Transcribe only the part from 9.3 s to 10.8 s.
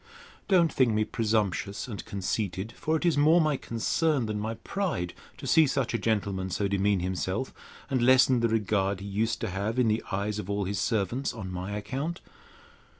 to have in the eyes of all his